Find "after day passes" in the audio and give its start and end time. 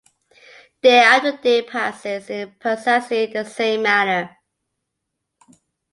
1.01-2.27